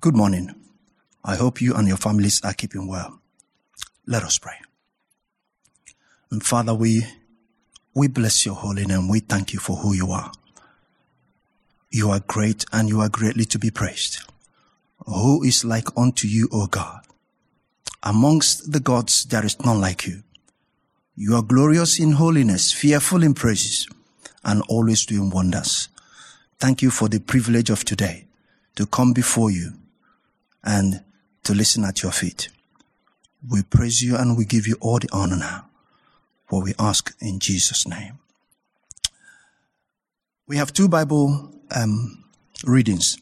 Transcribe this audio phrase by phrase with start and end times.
[0.00, 0.54] Good morning.
[1.22, 3.20] I hope you and your families are keeping well.
[4.06, 4.56] Let us pray.
[6.30, 7.02] And Father, we,
[7.94, 9.08] we bless your holy name.
[9.08, 10.32] We thank you for who you are.
[11.90, 14.18] You are great and you are greatly to be praised.
[15.06, 17.02] Who is like unto you, O God?
[18.02, 20.22] Amongst the gods, there is none like you.
[21.14, 23.86] You are glorious in holiness, fearful in praises,
[24.42, 25.88] and always doing wonders.
[26.58, 28.26] Thank you for the privilege of today
[28.76, 29.74] to come before you
[30.64, 31.02] and
[31.44, 32.48] to listen at your feet.
[33.48, 35.66] We praise you and we give you all the honor now.
[36.46, 38.18] For we ask in Jesus' name.
[40.46, 42.24] We have two Bible um,
[42.64, 43.18] readings.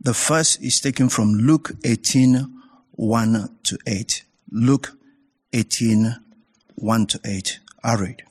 [0.00, 2.50] The first is taken from Luke 18,
[2.92, 4.24] 1 to 8.
[4.50, 4.96] Luke
[5.52, 6.16] 18,
[6.74, 7.58] 1 to 8.
[7.82, 8.22] I read.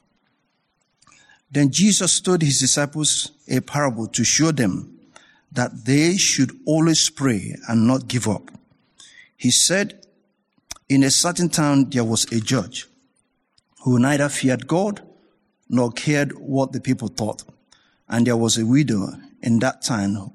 [1.51, 4.98] Then Jesus told his disciples a parable to show them
[5.51, 8.51] that they should always pray and not give up.
[9.35, 10.05] He said,
[10.87, 12.87] in a certain town there was a judge
[13.83, 15.01] who neither feared God
[15.69, 17.43] nor cared what the people thought.
[18.07, 20.33] And there was a widow in that town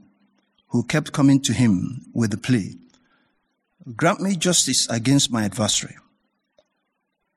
[0.68, 2.78] who kept coming to him with the plea,
[3.94, 5.96] grant me justice against my adversary.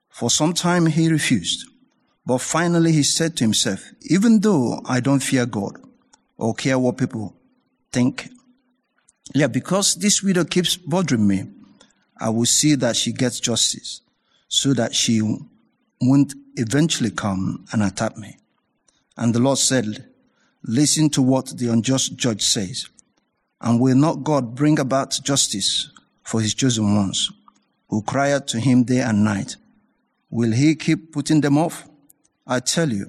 [0.10, 1.68] For some time he refused,
[2.26, 5.78] but finally he said to himself, even though I don't fear God
[6.38, 7.37] or care what people
[7.98, 8.30] think,
[9.34, 11.46] yeah, because this widow keeps bothering me,
[12.20, 14.02] I will see that she gets justice
[14.48, 15.20] so that she
[16.00, 18.38] won't eventually come and attack me.
[19.18, 20.06] And the Lord said,
[20.64, 22.88] listen to what the unjust judge says.
[23.62, 25.92] And will not God bring about justice
[26.24, 27.32] for his chosen ones
[27.90, 29.56] who cry out to him day and night?
[30.30, 31.90] Will he keep putting them off?
[32.46, 33.08] I tell you,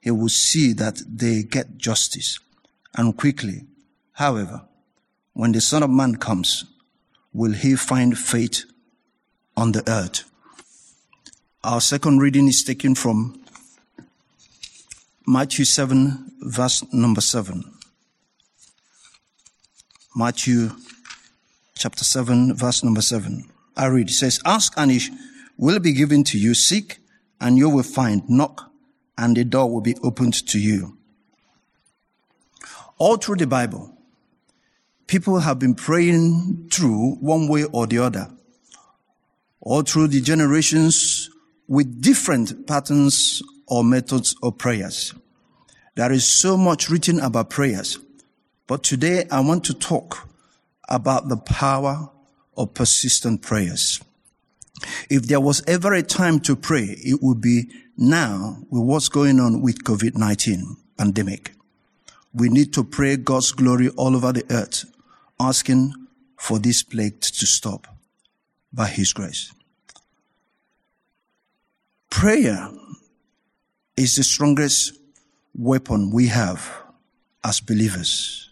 [0.00, 2.40] he will see that they get justice
[2.96, 3.66] and quickly.
[4.20, 4.60] However,
[5.32, 6.66] when the Son of Man comes,
[7.32, 8.66] will he find faith
[9.56, 10.30] on the earth?
[11.64, 13.42] Our second reading is taken from
[15.26, 17.64] Matthew 7, verse number 7.
[20.14, 20.72] Matthew
[21.74, 23.50] chapter 7, verse number 7.
[23.74, 25.04] I read, it says, Ask and it
[25.56, 26.52] will be given to you.
[26.52, 26.98] Seek
[27.40, 28.28] and you will find.
[28.28, 28.70] Knock
[29.16, 30.98] and the door will be opened to you.
[32.98, 33.96] All through the Bible,
[35.10, 38.30] people have been praying through one way or the other.
[39.60, 41.28] All through the generations
[41.66, 45.12] with different patterns or methods of prayers.
[45.96, 47.98] There is so much written about prayers,
[48.68, 50.28] but today I want to talk
[50.88, 52.08] about the power
[52.56, 54.00] of persistent prayers.
[55.10, 59.40] If there was ever a time to pray, it would be now with what's going
[59.40, 61.50] on with COVID-19 pandemic.
[62.32, 64.84] We need to pray God's glory all over the earth
[65.40, 65.94] asking
[66.38, 67.86] for this plague to stop
[68.72, 69.52] by His grace.
[72.10, 72.68] Prayer
[73.96, 74.92] is the strongest
[75.54, 76.70] weapon we have
[77.42, 78.50] as believers.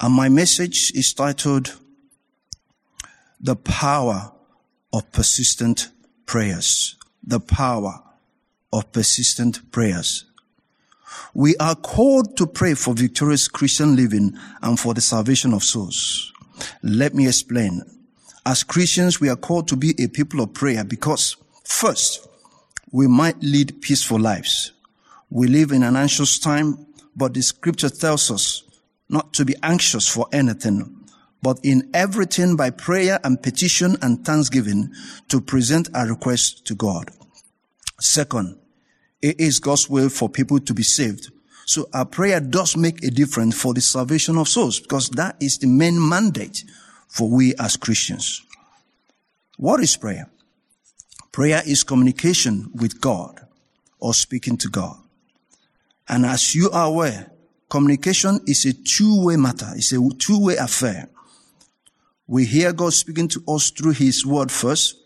[0.00, 1.76] And my message is titled
[3.40, 4.32] The Power
[4.92, 5.90] of Persistent
[6.26, 6.96] Prayers.
[7.22, 8.02] The Power
[8.72, 10.29] of Persistent Prayers.
[11.34, 16.32] We are called to pray for victorious Christian living and for the salvation of souls.
[16.82, 17.82] Let me explain.
[18.46, 22.26] As Christians, we are called to be a people of prayer because first,
[22.90, 24.72] we might lead peaceful lives.
[25.30, 28.64] We live in an anxious time, but the scripture tells us
[29.08, 31.04] not to be anxious for anything,
[31.42, 34.92] but in everything by prayer and petition and thanksgiving
[35.28, 37.10] to present our request to God.
[38.00, 38.59] Second,
[39.22, 41.30] it is God's will for people to be saved.
[41.66, 45.58] So our prayer does make a difference for the salvation of souls because that is
[45.58, 46.64] the main mandate
[47.08, 48.42] for we as Christians.
[49.56, 50.28] What is prayer?
[51.32, 53.46] Prayer is communication with God
[54.00, 54.96] or speaking to God.
[56.08, 57.30] And as you are aware,
[57.68, 59.68] communication is a two-way matter.
[59.76, 61.08] It's a two-way affair.
[62.26, 64.96] We hear God speaking to us through His word first,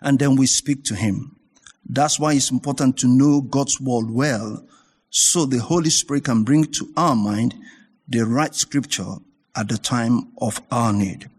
[0.00, 1.35] and then we speak to Him.
[1.88, 4.64] That's why it's important to know God's word well
[5.10, 7.54] so the Holy Spirit can bring to our mind
[8.08, 9.16] the right scripture
[9.54, 11.30] at the time of our need.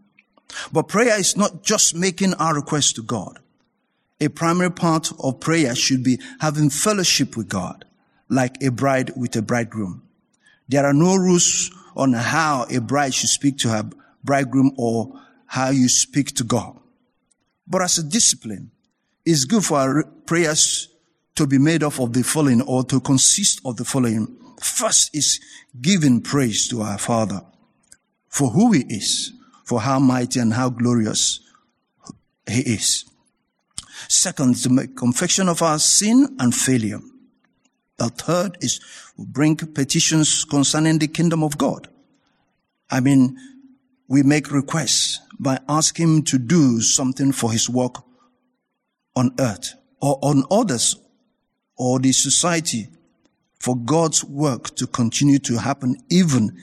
[0.72, 3.38] But prayer is not just making our request to God.
[4.20, 7.84] A primary part of prayer should be having fellowship with God,
[8.28, 10.02] like a bride with a bridegroom.
[10.68, 13.88] There are no rules on how a bride should speak to her
[14.24, 16.78] bridegroom or how you speak to God.
[17.66, 18.70] But as a discipline,
[19.28, 20.88] it's good for our prayers
[21.34, 24.26] to be made up of the following or to consist of the following.
[24.58, 25.38] First is
[25.78, 27.42] giving praise to our Father.
[28.28, 29.32] for who he is,
[29.64, 31.40] for how mighty and how glorious
[32.46, 33.04] he is.
[34.06, 37.00] Second, to make confession of our sin and failure.
[37.96, 38.80] The third is
[39.18, 41.88] bring petitions concerning the kingdom of God.
[42.90, 43.38] I mean,
[44.06, 48.04] we make requests by asking him to do something for his work
[49.18, 50.96] on earth or on others
[51.76, 52.88] or the society
[53.58, 56.56] for God's work to continue to happen even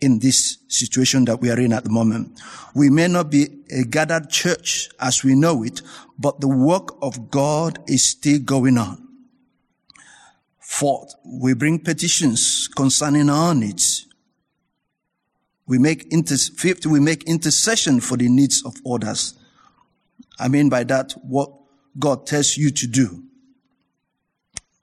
[0.00, 2.40] in this situation that we are in at the moment.
[2.74, 5.82] We may not be a gathered church as we know it,
[6.18, 9.02] but the work of God is still going on.
[10.60, 14.06] Fourth, we bring petitions concerning our needs.
[15.66, 19.34] We make inter- fifth, we make intercession for the needs of others.
[20.38, 21.50] I mean by that what
[21.98, 23.22] God tells you to do.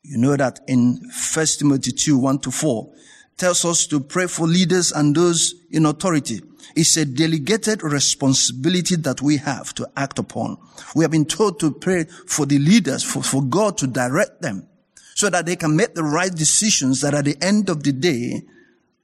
[0.03, 2.93] You know that in 1 Timothy 2, 1 to 4,
[3.37, 6.41] tells us to pray for leaders and those in authority.
[6.75, 10.57] It's a delegated responsibility that we have to act upon.
[10.95, 14.67] We have been told to pray for the leaders, for, for God to direct them
[15.15, 18.43] so that they can make the right decisions that at the end of the day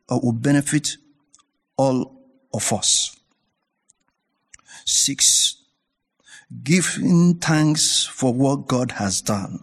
[0.09, 0.97] uh, will benefit
[1.77, 2.19] all
[2.53, 3.15] of us.
[4.85, 5.58] Six,
[6.63, 9.59] giving thanks for what God has done.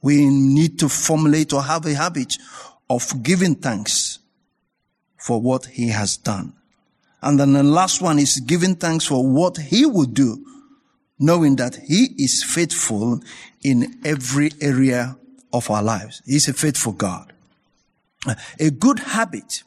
[0.00, 2.36] We need to formulate or have a habit
[2.88, 4.18] of giving thanks
[5.16, 6.54] for what he has done.
[7.20, 10.44] And then the last one is giving thanks for what he will do,
[11.18, 13.20] knowing that he is faithful
[13.62, 15.16] in every area
[15.52, 16.20] of our lives.
[16.26, 17.32] He's a faithful God.
[18.58, 19.62] A good habit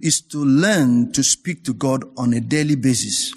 [0.00, 3.32] is to learn to speak to God on a daily basis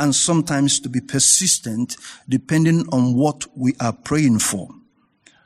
[0.00, 1.96] and sometimes to be persistent
[2.28, 4.68] depending on what we are praying for.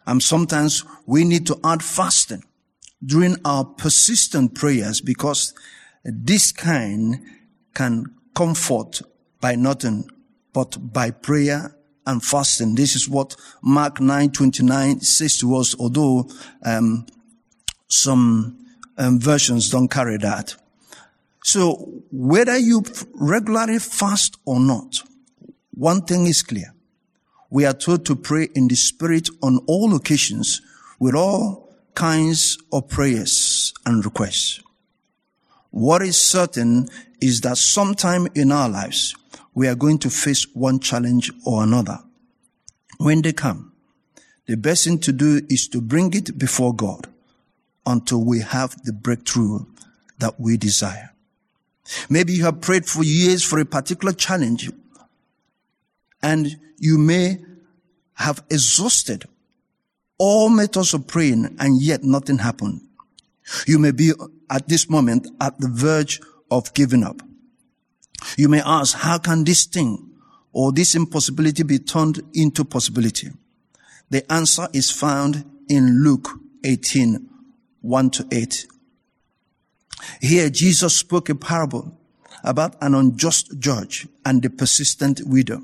[0.06, 2.44] And sometimes we need to add fasting
[3.04, 5.54] during our persistent prayers because
[6.04, 7.20] this kind
[7.74, 9.02] can comfort
[9.40, 10.08] by nothing
[10.52, 11.74] but by prayer
[12.06, 12.74] and fasting.
[12.74, 16.28] This is what Mark 9:29 says to us, although
[16.64, 17.06] um,
[17.88, 18.66] some
[18.96, 20.56] um, versions don't carry that.
[21.42, 22.82] So whether you
[23.14, 25.02] regularly fast or not,
[25.74, 26.74] one thing is clear.
[27.50, 30.60] We are told to pray in the spirit on all occasions
[30.98, 34.60] with all kinds of prayers and requests.
[35.70, 36.88] What is certain
[37.20, 39.14] is that sometime in our lives,
[39.54, 41.98] we are going to face one challenge or another.
[42.98, 43.72] When they come,
[44.46, 47.06] the best thing to do is to bring it before God
[47.86, 49.64] until we have the breakthrough
[50.18, 51.10] that we desire.
[52.08, 54.70] Maybe you have prayed for years for a particular challenge
[56.22, 57.38] and you may
[58.14, 59.24] have exhausted
[60.18, 62.80] all methods of praying and yet nothing happened.
[63.66, 64.12] You may be
[64.50, 66.20] at this moment at the verge
[66.50, 67.22] of giving up.
[68.36, 70.10] You may ask, how can this thing
[70.52, 73.28] or this impossibility be turned into possibility?
[74.10, 76.28] The answer is found in Luke
[76.64, 77.28] 18,
[77.82, 78.66] 1 to 8.
[80.20, 81.96] Here Jesus spoke a parable
[82.44, 85.62] about an unjust judge and the persistent widow.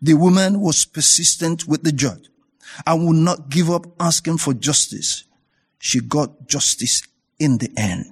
[0.00, 2.28] The woman was persistent with the judge
[2.86, 5.24] and would not give up asking for justice.
[5.78, 7.02] She got justice
[7.38, 8.06] in the end.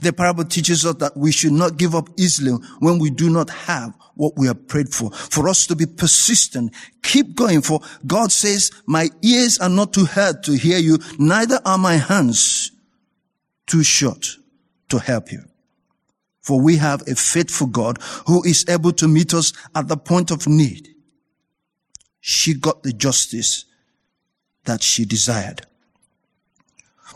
[0.00, 3.50] The parable teaches us that we should not give up easily when we do not
[3.50, 5.10] have what we have prayed for.
[5.10, 6.72] For us to be persistent,
[7.02, 7.62] keep going.
[7.62, 11.94] For God says, my ears are not too hard to hear you, neither are my
[11.94, 12.70] hands
[13.72, 14.36] too short
[14.90, 15.42] to help you.
[16.42, 20.30] For we have a faithful God who is able to meet us at the point
[20.30, 20.90] of need.
[22.20, 23.64] She got the justice
[24.64, 25.62] that she desired.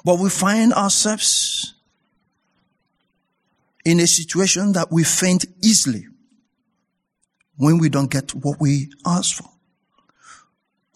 [0.02, 1.74] But we find ourselves
[3.84, 6.06] in a situation that we faint easily
[7.58, 9.50] when we don't get what we ask for.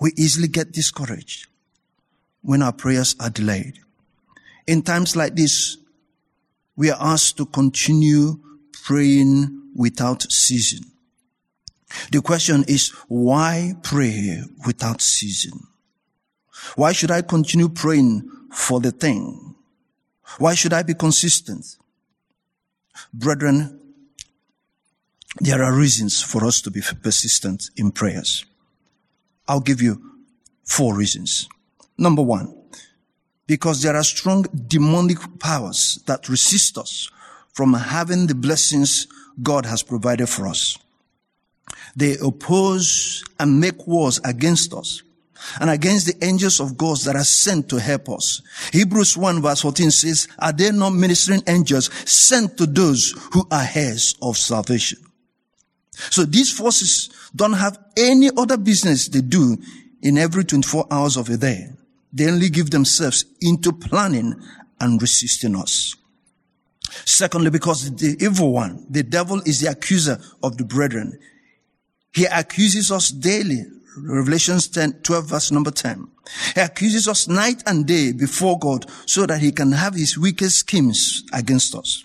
[0.00, 1.48] We easily get discouraged
[2.40, 3.80] when our prayers are delayed.
[4.66, 5.76] In times like this,
[6.76, 8.38] we are asked to continue
[8.84, 10.84] praying without ceasing.
[12.12, 15.66] The question is, why pray without ceasing?
[16.76, 19.54] Why should I continue praying for the thing?
[20.38, 21.76] Why should I be consistent?
[23.12, 23.80] Brethren,
[25.40, 28.44] there are reasons for us to be persistent in prayers.
[29.48, 30.00] I'll give you
[30.64, 31.48] four reasons.
[31.98, 32.54] Number one,
[33.50, 37.11] because there are strong demonic powers that resist us
[37.52, 39.09] from having the blessings
[39.42, 40.78] God has provided for us.
[41.97, 45.02] They oppose and make wars against us
[45.61, 48.40] and against the angels of God that are sent to help us.
[48.73, 53.66] Hebrews 1 verse 14 says, are they not ministering angels sent to those who are
[53.75, 55.00] heirs of salvation?
[55.90, 59.59] So these forces don't have any other business they do
[60.02, 61.71] in every 24 hours of a day.
[62.12, 64.34] They only give themselves into planning
[64.80, 65.94] and resisting us.
[67.04, 71.18] Secondly, because the evil one, the devil is the accuser of the brethren.
[72.12, 73.64] He accuses us daily.
[73.96, 76.08] Revelations 10, 12 verse number 10.
[76.54, 80.50] He accuses us night and day before God so that he can have his wicked
[80.50, 82.04] schemes against us.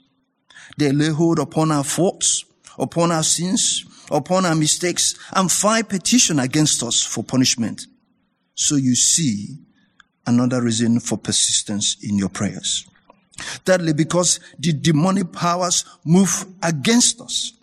[0.77, 2.43] They lay hold upon our faults,
[2.77, 7.87] upon our sins, upon our mistakes, and file petition against us for punishment.
[8.55, 9.57] So you see
[10.27, 12.87] another reason for persistence in your prayers.
[13.37, 17.53] Thirdly, because the demonic powers move against us.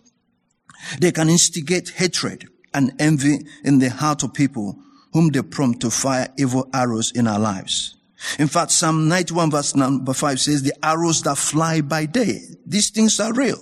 [0.99, 4.77] They can instigate hatred and envy in the heart of people
[5.13, 7.95] whom they prompt to fire evil arrows in our lives.
[8.39, 12.41] In fact, Psalm 91 verse number 5 says, the arrows that fly by day.
[12.65, 13.59] These things are real.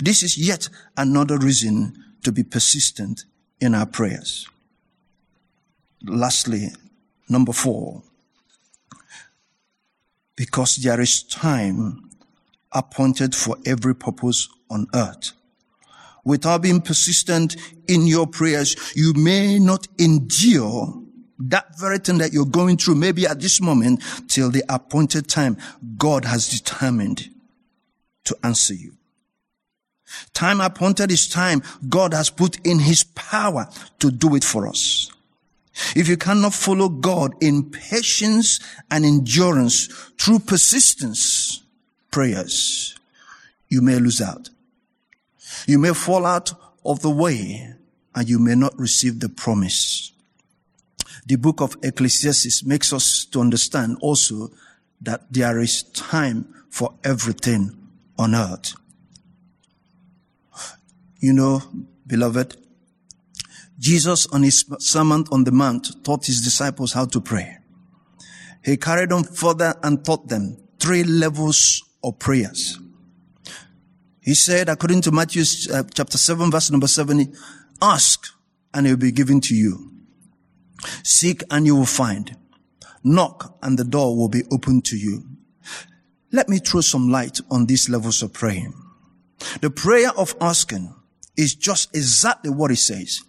[0.00, 1.94] This is yet another reason
[2.24, 3.24] to be persistent
[3.60, 4.48] in our prayers.
[6.02, 6.68] Lastly,
[7.28, 8.02] number four,
[10.36, 12.10] because there is time
[12.72, 15.32] appointed for every purpose on earth.
[16.24, 17.56] Without being persistent
[17.86, 21.02] in your prayers, you may not endure
[21.38, 25.56] that very thing that you're going through, maybe at this moment, till the appointed time
[25.96, 27.28] God has determined
[28.24, 28.92] to answer you.
[30.32, 33.68] Time appointed is time God has put in his power
[33.98, 35.10] to do it for us.
[35.94, 39.86] If you cannot follow God in patience and endurance
[40.18, 41.62] through persistence,
[42.10, 42.98] prayers,
[43.68, 44.48] you may lose out.
[45.66, 46.52] You may fall out
[46.84, 47.74] of the way
[48.14, 50.12] and you may not receive the promise.
[51.26, 54.50] The book of Ecclesiastes makes us to understand also
[55.00, 57.76] that there is time for everything
[58.18, 58.74] on earth.
[61.18, 61.62] You know,
[62.06, 62.56] beloved,
[63.78, 67.58] Jesus on his sermon on the mount taught his disciples how to pray.
[68.64, 72.78] He carried on further and taught them three levels of prayers.
[74.20, 77.32] He said, according to Matthew uh, chapter 7 verse number 7,
[77.80, 78.26] ask
[78.74, 79.92] and it will be given to you.
[81.04, 82.36] Seek and you will find.
[83.04, 85.24] Knock and the door will be opened to you.
[86.32, 88.74] Let me throw some light on these levels of praying.
[89.60, 90.94] The prayer of asking
[91.36, 93.22] is just exactly what it says.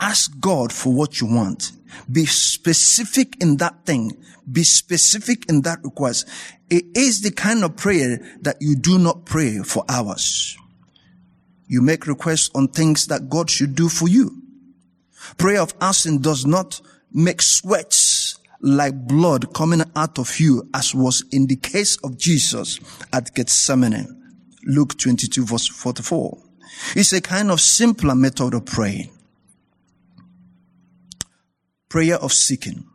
[0.00, 1.72] Ask God for what you want.
[2.10, 4.16] Be specific in that thing.
[4.50, 6.28] Be specific in that request.
[6.70, 10.56] It is the kind of prayer that you do not pray for hours.
[11.66, 14.42] You make requests on things that God should do for you.
[15.36, 16.80] Prayer of asking does not
[17.12, 22.80] make sweats like blood coming out of you as was in the case of Jesus
[23.12, 24.16] at Gethsemane.
[24.64, 26.38] Luke 22 verse 44.
[26.96, 29.10] It's a kind of simpler method of praying.
[31.90, 32.86] Prayer of seeking.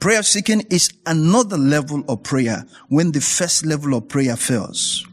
[0.00, 5.06] Prayer of seeking is another level of prayer when the first level of prayer fails.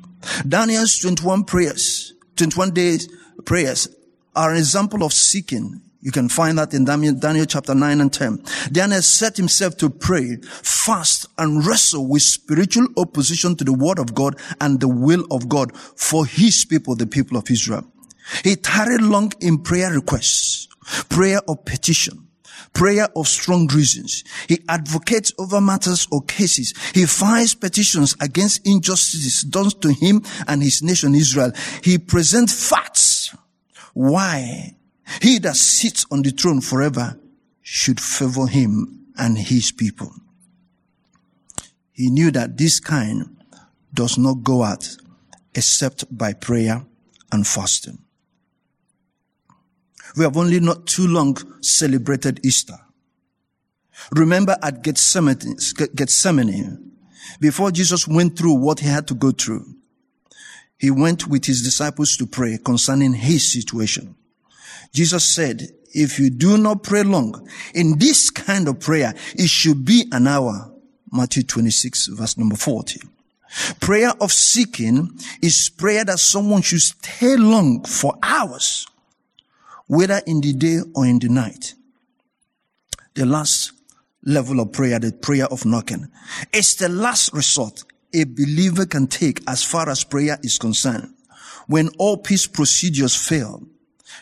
[0.48, 3.10] Daniel's 21 prayers, 21 days
[3.46, 3.89] prayers
[4.36, 5.82] are an example of seeking.
[6.00, 8.44] You can find that in Daniel, Daniel chapter 9 and 10.
[8.72, 14.15] Daniel set himself to pray, fast, and wrestle with spiritual opposition to the word of
[14.15, 17.86] God and the will of God for his people, the people of Israel.
[18.46, 20.67] He tarried long in prayer requests,
[21.10, 22.26] prayer of petition,
[22.73, 24.23] prayer of strong reasons.
[24.47, 26.73] He advocates over matters or cases.
[26.93, 31.51] He files petitions against injustices done to him and his nation Israel.
[31.83, 33.35] He presents facts
[33.93, 34.75] why
[35.21, 37.19] he that sits on the throne forever
[37.61, 40.11] should favor him and his people.
[41.91, 43.37] He knew that this kind
[43.93, 44.87] does not go out
[45.55, 46.85] except by prayer
[47.31, 47.97] and fasting.
[50.15, 52.77] We have only not too long celebrated Easter.
[54.11, 56.91] Remember at Gethsemane,
[57.39, 59.65] before Jesus went through what he had to go through,
[60.77, 64.15] he went with his disciples to pray concerning his situation.
[64.93, 69.83] Jesus said, if you do not pray long, in this kind of prayer, it should
[69.83, 70.71] be an hour.
[71.11, 73.01] Matthew 26 verse number 40.
[73.79, 78.85] Prayer of seeking is prayer that someone should stay long for hours
[79.88, 81.74] whether in the day or in the night.
[83.15, 83.72] The last
[84.24, 86.08] level of prayer, the prayer of knocking,
[86.53, 91.13] is the last resort a believer can take as far as prayer is concerned.
[91.67, 93.67] When all peace procedures fail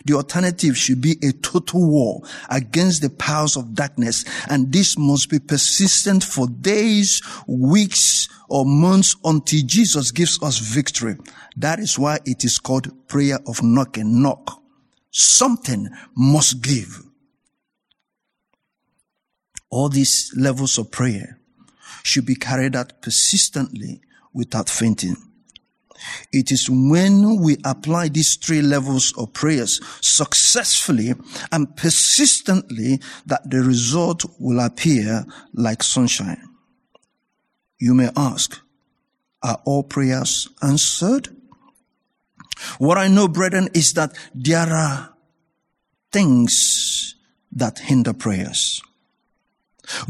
[0.04, 4.26] The alternative should be a total war against the powers of darkness.
[4.50, 11.16] And this must be persistent for days, weeks, or months until Jesus gives us victory.
[11.56, 14.22] That is why it is called prayer of knocking.
[14.22, 14.62] Knock.
[15.18, 17.02] Something must give.
[19.70, 21.40] All these levels of prayer
[22.04, 24.02] should be carried out persistently
[24.34, 25.16] without fainting.
[26.34, 31.14] It is when we apply these three levels of prayers successfully
[31.50, 36.44] and persistently that the result will appear like sunshine.
[37.80, 38.60] You may ask,
[39.42, 41.30] are all prayers answered?
[42.78, 45.14] What I know, brethren, is that there are
[46.12, 47.16] things
[47.52, 48.82] that hinder prayers.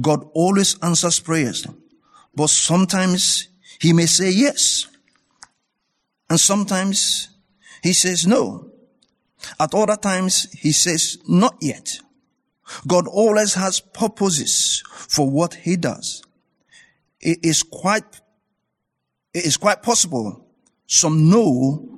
[0.01, 1.67] God always answers prayers,
[2.33, 3.47] but sometimes
[3.79, 4.87] he may say yes.
[6.29, 7.29] And sometimes
[7.83, 8.71] he says no.
[9.59, 11.99] At other times he says not yet.
[12.87, 16.23] God always has purposes for what he does.
[17.19, 18.21] It is quite,
[19.33, 20.45] it is quite possible
[20.87, 21.94] some no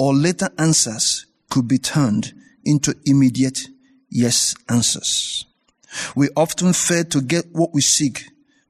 [0.00, 2.32] or later answers could be turned
[2.64, 3.68] into immediate
[4.08, 5.44] yes answers.
[6.16, 8.24] We often fail to get what we seek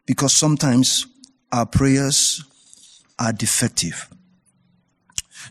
[0.07, 1.07] because sometimes
[1.53, 2.43] our prayers
[3.17, 4.09] are defective.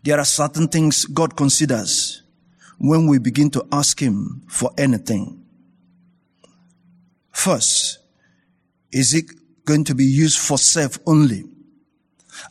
[0.04, 2.24] There are certain things God considers
[2.78, 5.46] when we begin to ask Him for anything.
[7.32, 8.00] First,
[8.92, 9.28] is it
[9.64, 11.46] going to be used for self only?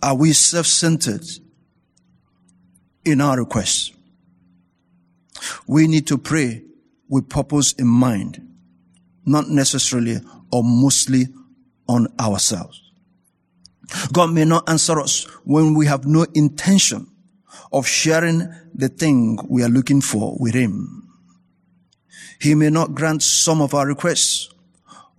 [0.02, 1.26] Are we self-centered
[3.10, 3.92] in our requests?
[5.66, 6.62] We need to pray
[7.08, 8.46] with purpose in mind,
[9.24, 10.18] not necessarily
[10.52, 11.28] or mostly
[11.88, 12.82] on ourselves.
[14.12, 17.06] God may not answer us when we have no intention
[17.72, 21.08] of sharing the thing we are looking for with Him.
[22.40, 24.52] He may not grant some of our requests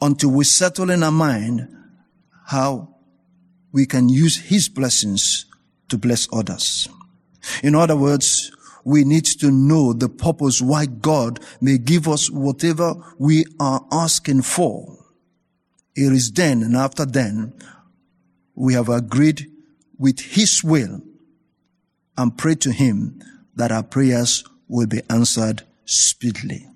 [0.02, 1.68] until we settle in our mind
[2.46, 2.96] how
[3.72, 5.46] we can use His blessings
[5.90, 6.88] to bless others.
[7.64, 8.52] In other words,
[8.84, 14.44] we need to know the purpose why God may give us whatever we are asking
[14.44, 14.98] for.
[15.96, 17.54] It is then and after then
[18.56, 19.48] we have agreed
[19.98, 21.02] with His will
[22.18, 23.22] and pray to Him
[23.56, 26.68] that our prayers will be answered speedily.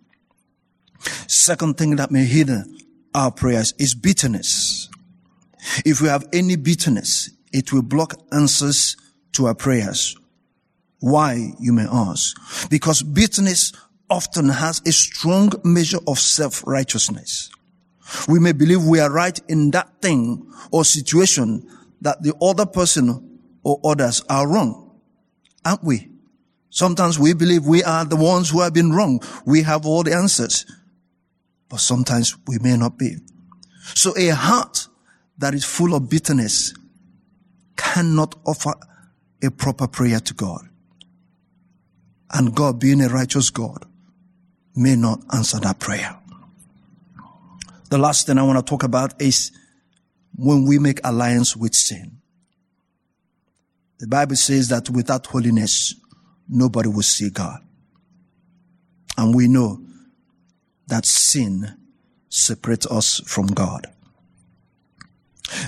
[1.27, 2.65] Second thing that may hinder
[3.13, 4.89] our prayers is bitterness.
[5.85, 8.97] If we have any bitterness, it will block answers
[9.33, 10.17] to our prayers.
[11.03, 12.37] Why, you may ask?
[12.69, 13.73] Because bitterness
[14.09, 17.49] often has a strong measure of self-righteousness.
[18.29, 21.67] We may believe we are right in that thing or situation
[22.01, 24.83] that the other person or others are wrong
[25.65, 26.09] aren't we?
[26.69, 29.21] Sometimes we believe we are the ones who have been wrong.
[29.45, 30.65] We have all the answers.
[31.69, 33.17] But sometimes we may not be.
[33.93, 34.87] So a heart
[35.37, 36.73] that is full of bitterness
[37.75, 38.73] cannot offer
[39.43, 40.67] a proper prayer to God.
[42.33, 43.85] And God being a righteous God
[44.75, 46.17] may not answer that prayer.
[47.91, 49.51] The last thing I want to talk about is
[50.35, 52.17] when we make alliance with sin.
[53.99, 55.93] The Bible says that without holiness,
[56.49, 57.61] nobody will see God.
[59.15, 59.79] And we know
[60.87, 61.77] that sin
[62.29, 63.85] separates us from God.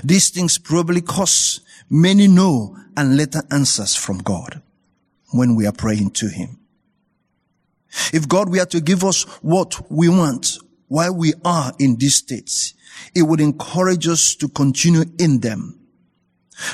[0.02, 4.62] These things probably cause many no and later answers from God
[5.36, 6.58] when we are praying to Him.
[8.12, 12.74] If God were to give us what we want while we are in these states,
[13.14, 15.76] it would encourage us to continue in them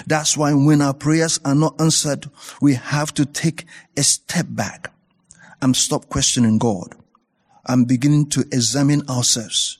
[0.06, 4.92] that's why when our prayers are not answered, we have to take a step back
[5.60, 6.94] and stop questioning God
[7.66, 9.78] and beginning to examine ourselves,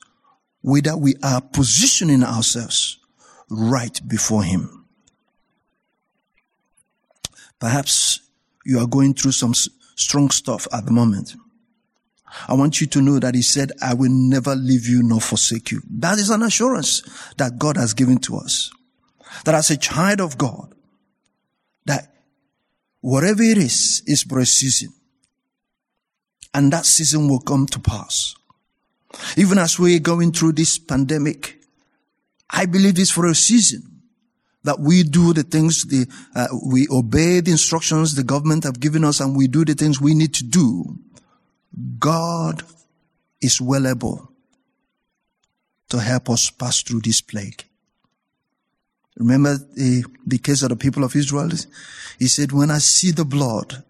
[0.61, 2.99] whether we are positioning ourselves
[3.49, 4.85] right before Him.
[7.59, 8.19] Perhaps
[8.63, 11.35] you are going through some strong stuff at the moment.
[12.47, 15.71] I want you to know that He said, I will never leave you nor forsake
[15.71, 15.81] you.
[15.89, 17.01] That is an assurance
[17.37, 18.71] that God has given to us
[19.45, 20.73] that as a child of God,
[21.85, 22.13] that
[23.01, 24.93] whatever it is, is for a season.
[26.53, 28.35] And that season will come to pass.
[29.37, 31.59] Even as we're going through this pandemic,
[32.49, 33.92] I believe it's for a season
[34.63, 39.03] that we do the things the, uh, we obey the instructions the government have given
[39.03, 40.97] us and we do the things we need to do.
[41.99, 42.63] God
[43.41, 44.31] is well able
[45.89, 47.65] to help us pass through this plague.
[49.17, 51.49] Remember the, the case of the people of Israel?
[52.17, 53.83] He said, when I see the blood,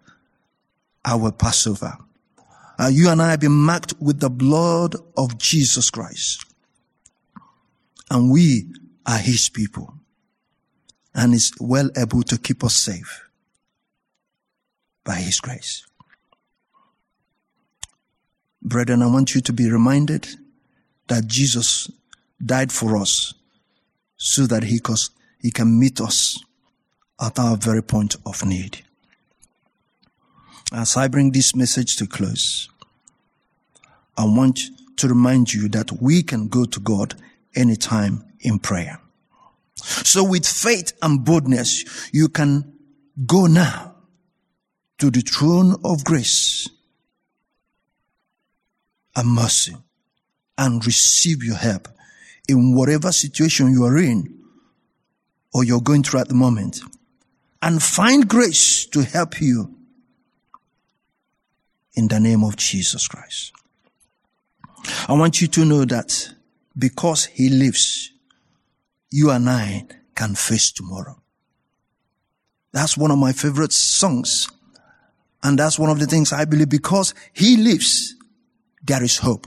[1.06, 1.98] I will pass over.
[2.80, 6.46] Uh, you and I have been marked with the blood of Jesus Christ.
[8.10, 8.68] And we
[9.06, 9.93] are his people.
[11.16, 13.28] And is well able to keep us safe
[15.04, 15.86] by his grace.
[18.62, 20.28] Brethren, I want you to be reminded
[21.08, 21.92] that Jesus
[22.44, 23.34] died for us
[24.18, 24.80] so that he,
[25.40, 26.42] he can meet us
[27.22, 28.80] at our very point of need.
[30.72, 32.70] As I bring this message to close,
[34.18, 34.60] I want
[34.98, 37.16] to remind you that we can go to God
[37.56, 39.00] anytime in prayer.
[39.84, 42.74] So with faith and boldness, you can
[43.26, 43.96] go now
[45.00, 46.70] to the throne of grace
[49.16, 49.76] and mercy
[50.58, 51.88] and receive your help
[52.48, 54.40] in whatever situation you are in
[55.54, 56.82] or you're going through at the moment
[57.62, 59.76] and find grace to help you
[61.96, 63.52] in the name of Jesus Christ.
[65.08, 66.34] I want you to know that
[66.78, 68.13] because he lives,
[69.14, 71.22] you and I can face tomorrow.
[72.72, 74.50] That's one of my favorite songs.
[75.44, 78.16] And that's one of the things I believe because he lives,
[78.84, 79.46] there is hope.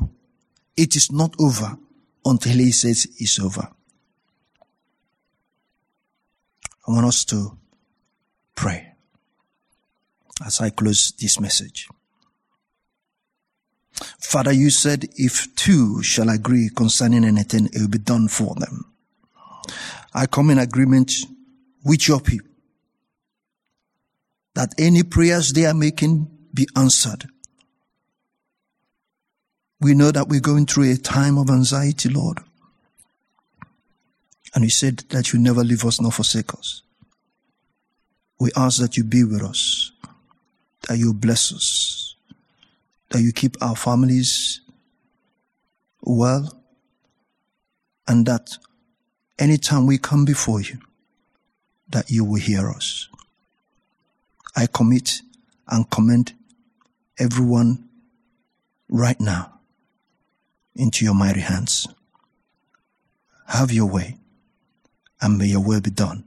[0.77, 1.77] It is not over
[2.25, 3.69] until he says it's over.
[6.87, 7.59] I want us to
[8.55, 8.93] pray
[10.47, 11.89] as I close this message.
[14.21, 18.93] Father, you said if two shall agree concerning anything, it will be done for them.
[20.15, 21.13] I come in agreement
[21.85, 22.51] with your people
[24.55, 27.27] that any prayers they are making be answered.
[29.81, 32.39] We know that we're going through a time of anxiety, Lord.
[34.55, 36.81] And you said that you never leave us nor forsake us.
[38.41, 39.93] We ask that you be with us,
[40.89, 42.17] that you bless us,
[43.11, 44.63] that you keep our families
[46.01, 46.63] well,
[48.09, 48.57] and that
[49.39, 50.79] anytime we come before you,
[51.89, 53.09] that you will hear us.
[54.55, 55.21] I commit
[55.69, 56.33] and commend
[57.19, 57.89] everyone
[58.89, 59.61] right now
[60.75, 61.89] into your mighty hands.
[63.49, 64.17] Have your way,
[65.21, 66.25] and may your will be done.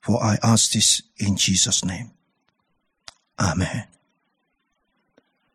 [0.00, 2.10] For I ask this in Jesus' name.
[3.38, 3.86] Amen.